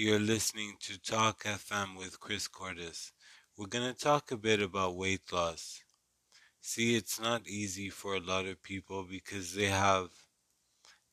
[0.00, 3.10] You're listening to Talk FM with Chris Cordes.
[3.56, 5.82] We're going to talk a bit about weight loss.
[6.60, 10.10] See, it's not easy for a lot of people because they have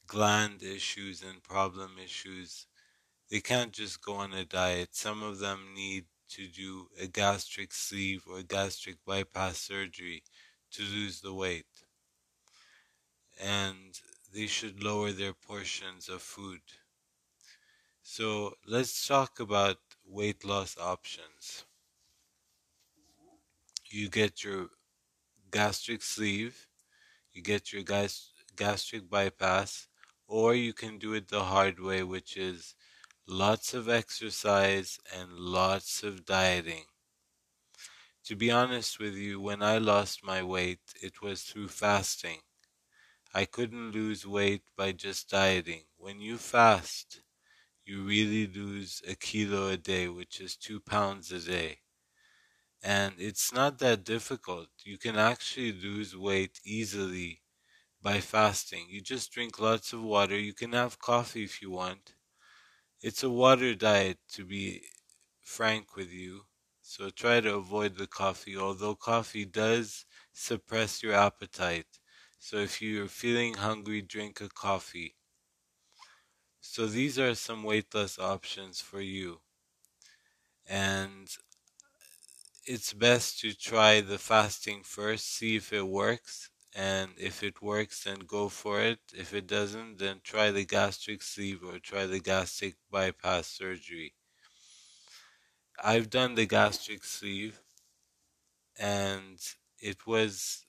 [0.06, 2.68] gland issues and problem issues.
[3.32, 4.90] They can't just go on a diet.
[4.92, 6.06] Some of them need
[6.36, 10.22] to do a gastric sleeve or gastric bypass surgery
[10.74, 11.66] to lose the weight.
[13.42, 14.00] And
[14.32, 16.62] they should lower their portions of food.
[18.06, 21.66] So let's talk about weight loss options.
[23.90, 24.70] You get your
[25.52, 26.68] gastric sleeve,
[27.34, 29.88] you get your gas- gastric bypass,
[30.28, 32.76] or you can do it the hard way, which is
[33.28, 36.88] lots of exercise and lots of dieting.
[38.26, 42.42] To be honest with you, when I lost my weight, it was through fasting.
[43.34, 45.86] I couldn't lose weight by just dieting.
[45.98, 47.22] When you fast,
[47.86, 51.82] you really lose a kilo a day, which is two pounds a day.
[52.84, 54.70] And it's not that difficult.
[54.84, 57.44] You can actually lose weight easily
[58.02, 58.88] by fasting.
[58.90, 60.38] You just drink lots of water.
[60.40, 62.16] You can have coffee if you want.
[63.02, 64.88] It's a water diet, to be
[65.42, 66.48] frank with you.
[66.82, 72.00] So try to avoid the coffee, although coffee does suppress your appetite.
[72.40, 75.18] So if you're feeling hungry, drink a coffee.
[76.68, 79.42] So these are some weight loss options for you.
[80.68, 81.36] And
[82.68, 86.50] it's best to try the fasting first, see if it works.
[86.74, 89.00] And if it works, then go for it.
[89.14, 94.14] If it doesn't, then try the gastric sleeve or try the gastric bypass surgery.
[95.82, 97.64] I've done the gastric sleeve
[98.78, 99.40] and
[99.80, 100.66] it was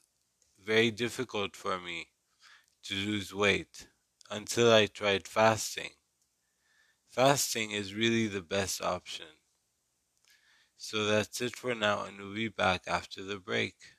[0.59, 2.09] very difficult for me
[2.85, 3.89] to lose weight
[4.31, 5.93] until I tried fasting.
[7.09, 9.41] Fasting is really the best option.
[10.79, 13.96] So that's it for now, and we'll be back after the break.